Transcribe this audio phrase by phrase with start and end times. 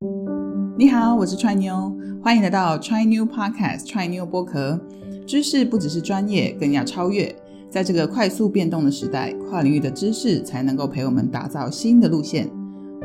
[0.00, 1.92] 你好，我是川妞，
[2.22, 4.78] 欢迎来到 Try New Podcast Try New 播客。
[5.26, 7.34] 知识不只是专业，更要超越。
[7.68, 12.48] 在这个快速变动的时代，跨领域的知识才能够陪我们打造新的路线。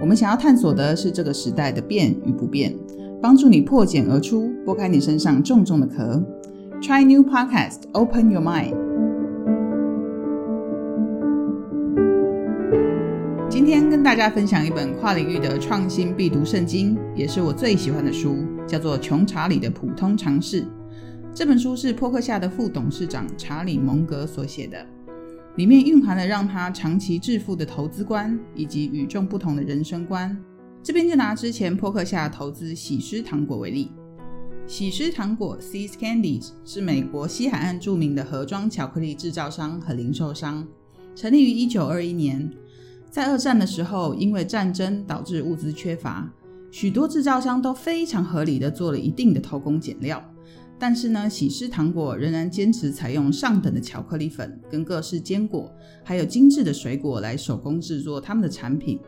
[0.01, 2.77] 我们想要探索的是这个时代的变与不变，
[3.20, 6.23] 帮助你破茧而出，拨开你身上重重的壳。
[6.80, 8.82] Try New Podcast Open Your Mind。
[14.04, 20.61] 跟大家分享一本跨领域的创新必读圣经，也是我最喜欢的书，叫做《穷查理的普通常识》。
[21.33, 24.86] 这本书是波克夏的副董事长查理·蒙格所写的，
[25.55, 30.37] 里面蕴含了让他长期致富的投资观以及与众不同的人生观。
[30.83, 33.89] 这边就拿之前波克夏投资喜诗糖果为例，
[34.67, 40.67] 喜诗糖果 （Sea's Candies） 是美国西海岸著名的盒装巧克力制造商和零售商，
[41.16, 42.52] 成立于1921年。
[43.13, 46.27] 在二战的时候，因为战争导致物资缺乏，
[46.72, 50.19] 许多制造商都非常合理的做了一定的偷工减料。
[50.80, 55.72] 但是呢，喜诗糖果仍然坚持采用上等的巧克力粉、跟各式坚果，
[56.03, 59.00] 还有精致的水果来手工制作他们的产品。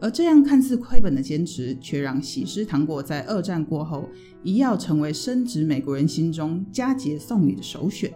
[0.00, 4.08] 而这样看似亏本的坚持，却让喜诗糖果在二战过后
[4.44, 8.08] 一跃成为深植美国人心中佳节送礼的首选。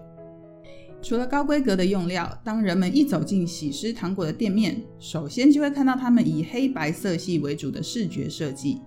[1.03, 8.81] 除了高规格的用料，当人们一走进喜诗糖果的店面，首先就会看到他们以黑白色系为主的视觉设计，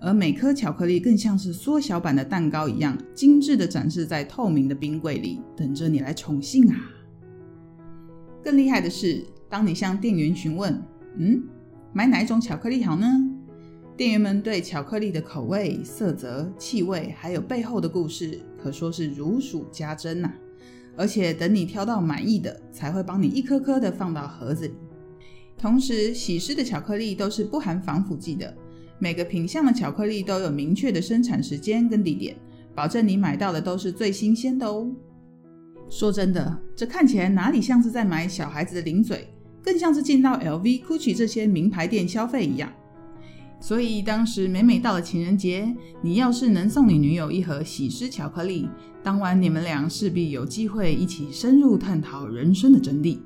[0.00, 6.76] 而每颗巧克力更像是缩小版的蛋糕一样，精致的展示在透明的冰柜里，等着你来宠幸啊！
[8.42, 10.82] 更厉害的是，当你向店员询问
[11.18, 11.44] “嗯，
[11.92, 13.06] 买哪一种巧克力好呢？”
[13.96, 20.32] 店员们对巧克力的口味、色泽、气味，还有背后的故事，可说是如数家珍呐。
[21.00, 24.74] 而且等你挑到满意的，才会帮你一颗颗的放到盒子里。
[25.56, 28.54] 同时，喜诗的巧克力都是不含防腐剂的，
[28.98, 32.36] 每个品相的巧克力都有明确的生产时间跟地点，
[32.74, 34.92] 保证你买到的都是最新鲜的哦。
[35.88, 39.26] 说真的，这看起来哪里像是在买小孩子的零嘴，
[39.62, 42.70] 更像是进到 LV、GUCCI 这些名牌店消费一样。
[43.60, 48.68] 所以当时每每到了情人节，你要是能送你女友一盒喜诗巧克力，
[49.02, 53.18] 当晚你们俩势必有机会一起深入探讨人生的真谛。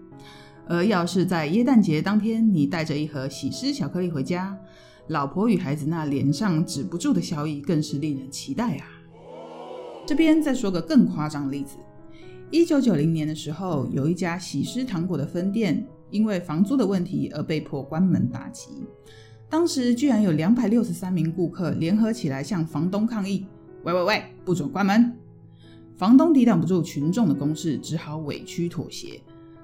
[0.66, 4.58] 而要是在耶诞节当天，你带着一盒喜诗巧克力回家，
[5.08, 8.86] 老婆与孩子那脸上止不住的笑意更是令人期待啊！
[10.04, 11.76] 这边再说个更夸张的例子：
[12.50, 18.70] 一九九零年的时候，有一家喜诗糖果的分店，因为房租的问题而被迫关门大吉。
[19.54, 23.46] 当时居然有两百六十三名顾客联合起来向房东抗议
[23.86, 25.16] ：“喂喂喂，不准关门！”
[25.94, 29.20] 房东抵挡不住群众的攻势，只好委屈妥协。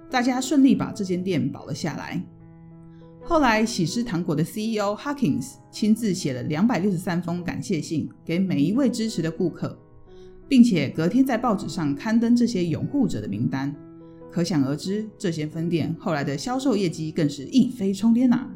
[0.09, 2.25] 大家顺利把这间店保了下来。
[3.25, 9.77] 后来，喜诗糖果的 CEO Hawkins 亲自写了两百六十三封感谢信给每一位支持的顾客，
[10.47, 13.75] 并且隔天在报纸上刊登这些拥护者的名单。
[14.31, 18.49] 可想而知，这些分店后来的销售业绩更是一飞冲天呐！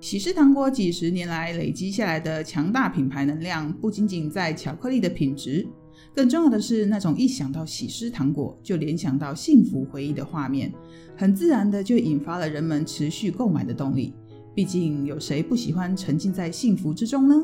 [0.00, 5.66] 喜事糖果几十年来累积下来的强大品牌能量，不仅仅在巧克力的品质，
[6.14, 10.72] 更重要的是那种一想到喜事糖果就联想到幸福回忆的画面，
[11.16, 14.14] 很自然的就引发了人们持续购买的动力。
[14.54, 17.34] 毕竟有谁不喜欢沉浸在幸福之中呢？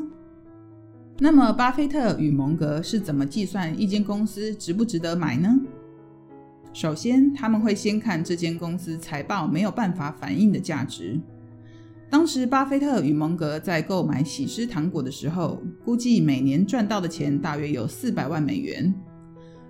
[1.19, 5.59] 那么，巴菲特与蒙格是怎么计算一间公司值不值得买呢？
[6.71, 11.19] 首先，他们会先看这间公司财报没有办法反映的价值。
[12.09, 18.93] 当时，巴菲特与蒙格在购买喜诗糖果的时候，估计每年赚到的钱大约有四百万美元，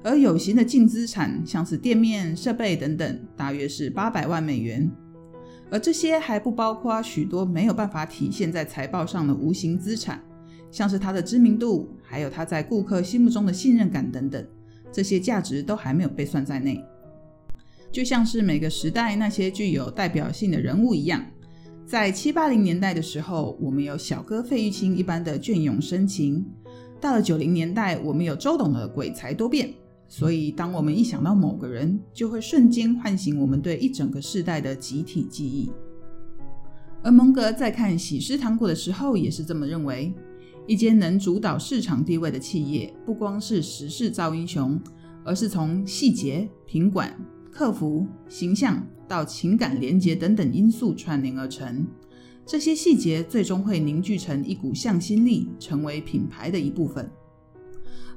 [0.04, 4.92] 而有形的净资产，像是店面、设备等等，大约是八百万美元。
[5.72, 10.22] 而这些还不包括许多没有办法体现在财报上的无形资产，
[10.70, 14.46] 像是他的知名度，还有他在顾客心目中的信任感等等，
[14.92, 16.84] 这些价值都还没有被算在内。
[17.92, 21.26] 就像是每个时代那些具有代表性的人物一样。
[21.86, 26.44] 在七八零年代的时候，我们有小哥费玉清一般的隽永深情；
[27.00, 29.72] 到了九零年代，我们有周董的鬼才多变。
[30.08, 35.72] 所以，当我们一想到某个人，就会瞬间唤醒我们对一整个世代的集体记忆。
[37.04, 40.12] 而蒙格在看喜诗糖果的时候，也是这么认为：
[40.66, 44.80] 一间能主导市场地位的企业，不光是时势造英雄，
[45.24, 47.16] 而是从细节、品管、
[47.56, 48.86] 客服、形象。
[49.08, 51.86] 到情感连接等等因素串联而成，
[52.44, 57.08] 这些细节最终会凝聚成一股向心力，成为品牌的一部分。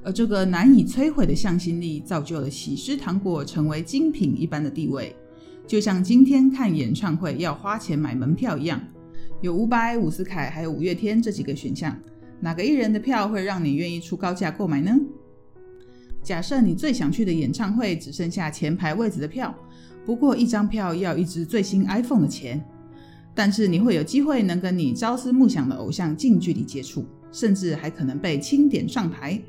[0.01, 5.15] 而这个难以摧毁的向心力，造就了喜诗糖果成为精品一般的地位。
[5.67, 8.81] 就像今天看演唱会要花钱买门票一样，
[9.41, 11.95] 有伍佰、伍思凯还有五月天这几个选项，
[12.39, 14.99] 哪个艺人的票会让你愿意出高价购买呢？
[16.29, 19.51] 假设你最想去的演唱会只剩下前排位子的票，
[20.05, 22.63] 不过一张票要一支最新 iPhone 的钱，
[23.33, 29.41] 但是你会有机会能跟你朝思暮想的偶像近距离接触，甚至还可能被钦点上台。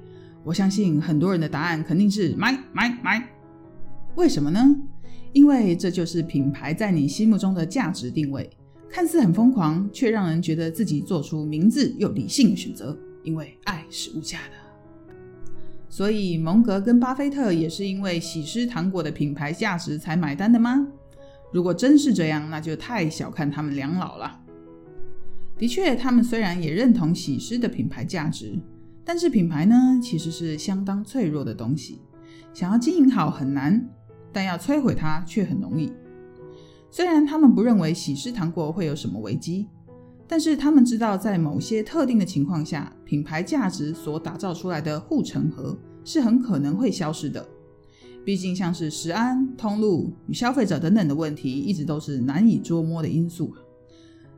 [0.43, 3.29] 我相信很多人的答案肯定是买买买。
[4.15, 4.75] 为什么呢？
[5.35, 8.49] 因为这就是品牌在你心目中的价值定位，
[8.89, 12.99] 看似很疯狂，却让人觉得自己做出明智又理性的选择。
[13.23, 14.57] 因为爱是无价的，
[15.91, 20.87] 所以蒙格跟巴菲特也是因为喜诗糖果的品牌价值才买单的吗？
[21.53, 24.41] 如果真是这样，那就太小看他们两老了。
[25.59, 28.59] 的确，他们虽然也认同喜诗的品牌价值，
[29.05, 32.01] 但是品牌呢，其实是相当脆弱的东西，
[32.55, 33.87] 想要经营好很难。
[34.33, 35.93] 但要摧毁它却很容易。
[36.89, 39.67] 虽然他们不认为喜诗糖果会有什么危机，
[40.31, 47.45] 但是他们知道，在某些特定的情况下，品牌价值所打造出来的护城河是很可能会消失的。
[48.25, 53.53] 毕竟，像是食安、通路与消费者等等的问题，一直都是难以捉摸的因素。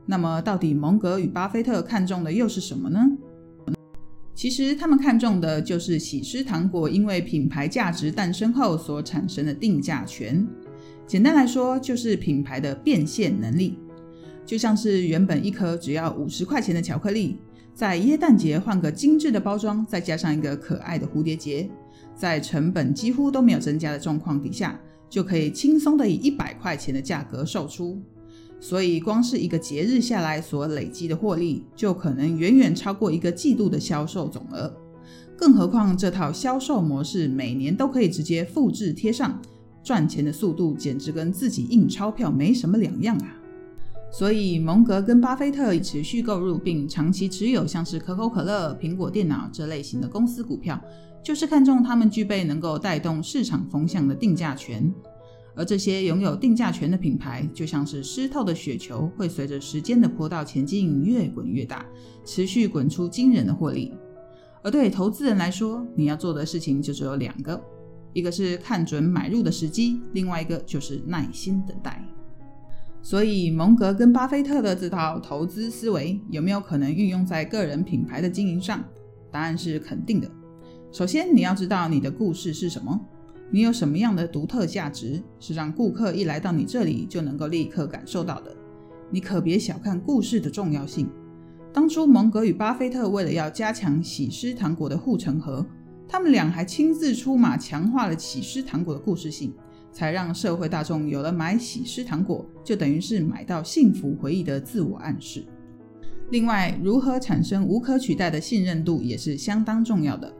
[0.07, 2.99] 那么，到底蒙格与巴菲特看中的又是什么呢？
[4.33, 10.43] 其实他们看重的就是喜诗糖果，因为品牌价值诞生后所产生的定价权。
[11.05, 13.77] 简单来说，就是品牌的变现能力。
[14.45, 17.37] 就像是原本一颗只要五十块钱的巧克力，
[17.73, 21.69] 在耶诞节换个精致的包装，再加上一个可爱的蝴蝶结，
[22.15, 24.79] 在成本几乎都没有增加的状况底下，
[25.09, 28.01] 就可以轻松的以一百块钱的价格售出。
[28.59, 34.73] 所以，光是一个节日下来所累积的获利，就可能远远超过一个季度的销售总额。
[35.35, 39.41] 更何况，这套销售模式每年都可以直接复制贴上，
[39.83, 43.35] 赚钱的速度简直跟自己印钞票没什么两样啊！
[44.15, 50.79] 所以，蒙格跟巴菲特持续购入并长期持有像是可口可乐、苹果电脑这类型的公司股票，
[51.23, 54.93] 就是看中他们具备能够带动市场风向的定价权。
[55.55, 61.83] 而这些拥有定价权的品牌，就像是湿透的雪球，会随着时间的坡道前进，越滚越大，
[62.23, 63.93] 持续滚出惊人的获利。
[64.61, 67.59] 而对投资人来说，你要做的事情就只有两个：
[68.13, 72.07] 一个是看准买入的时机，另外一个就是耐心等待。
[73.05, 78.81] 所以，蒙格跟巴菲特的这套投资思维，有没有可能运用在个人品牌的经营上？
[79.29, 80.31] 答案是肯定的。
[80.89, 82.97] 首先，你要知道你的故事是什么。
[83.51, 88.55] 你有什么样的独特价值，是让顾客一来到你这里就能够立刻感受到的？
[89.11, 91.09] 你可别小看故事的重要性。
[91.73, 95.65] 当初蒙格与巴菲特为了要加强喜诗糖果的护城河，
[96.07, 99.53] 他们俩还亲自出马强化了喜诗糖果的故事性，
[99.93, 105.45] 才让社会大众有了买喜诗糖果就等于是买到幸福回忆的自我暗示。
[106.31, 110.33] 另外，如何产生无可取代的信任度也是相当重要的。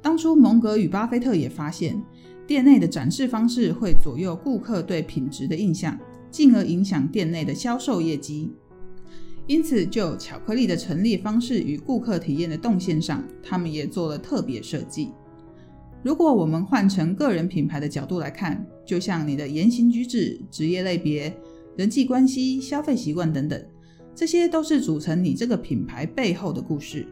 [0.00, 2.02] 当初蒙格与巴菲特也发现。
[2.44, 5.96] 店内的展示方式会左右顾客对品质的印象，
[6.28, 8.50] 进而影响店内的销售业绩。
[9.46, 15.12] 因此，就巧克力的陈列方式与顾客体验的动线上，他们也做了特别设计。
[16.02, 21.32] 如果我们换成个人品牌的角度来看，就像你的言行举止、职业类别、
[21.76, 23.64] 人际关系、消费习惯等等，
[24.14, 27.06] 这些都是组成你这个品牌背后的故事。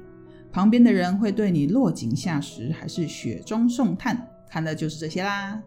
[0.50, 4.26] 旁边的人会对你落井下石，还是雪中送炭？
[4.50, 5.62] 看的就是这些啦。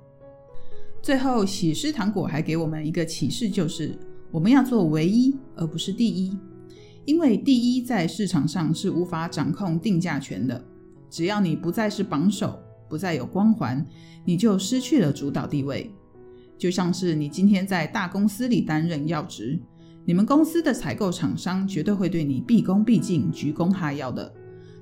[1.02, 3.98] 最后，喜诗糖果还给我们一个启示，就是
[4.32, 6.38] 我们要做唯一，而不是第一。
[7.06, 10.62] 因为第一在市场上是无法掌控定价权的。
[11.10, 12.60] 只要你不再是榜首，
[12.94, 13.84] 不再有光环，
[14.24, 15.92] 你就失去了主导地位。
[16.60, 19.60] 就像是你今天在大公司里担任要职，
[20.06, 24.32] 你们公司的采购厂商绝对会对你毕恭毕敬、鞠躬哈腰的。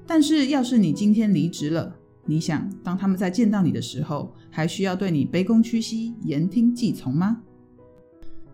[0.05, 7.41] 但是，要是你今天离职了，你想，当他们在见到你的时候，还需要对你卑躬屈膝、言听计从吗？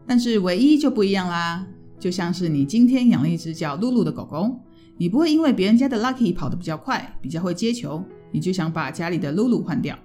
[0.05, 1.65] 但是唯一就不一样啦，
[1.99, 4.59] 就像是你今天养了一只叫露露的狗狗，
[4.97, 9.97] 你不会因为别人家的 Lucky 跑得比较快、比较会接球，你就想把家里的露露换掉，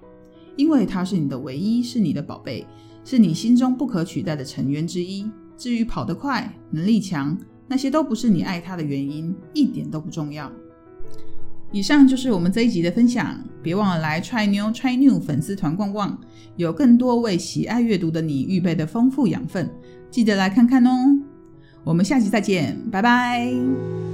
[0.55, 2.65] 因为它是你的唯一，是你的宝贝，
[3.03, 5.29] 是你心中不可取代的成员之一。
[5.55, 7.37] 至于跑得快、能力强，
[7.67, 10.51] 那些都不是你爱它的原因，一点都不重要。
[11.71, 16.19] 以上就是我们这一集的分享，别忘了来 Try New Try New 粉丝团逛逛，
[16.55, 19.69] 有更多为喜爱阅读的你预备的丰富养分，
[20.11, 20.91] 记得来看看哦。
[21.83, 24.12] 我们下期再见，拜拜。